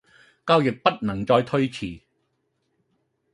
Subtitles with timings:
[0.47, 2.01] 交易不能再推遲